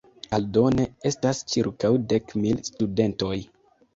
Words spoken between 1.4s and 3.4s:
ĉirkaŭ dek mil studentoj.